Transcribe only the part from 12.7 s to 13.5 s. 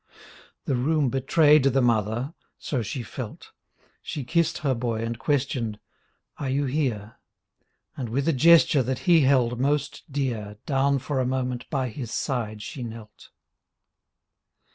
knelt.